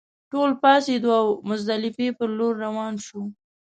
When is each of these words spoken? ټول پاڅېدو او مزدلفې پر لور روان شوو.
ټول 0.31 0.49
پاڅېدو 0.61 1.09
او 1.19 1.27
مزدلفې 1.49 2.07
پر 2.17 2.29
لور 2.37 2.53
روان 2.65 2.93
شوو. 3.05 3.23